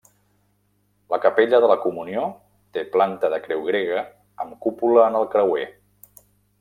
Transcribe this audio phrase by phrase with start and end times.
[1.13, 2.23] La capella de la Comunió
[2.77, 4.03] té planta de creu grega
[4.47, 5.69] amb cúpula en el creuer.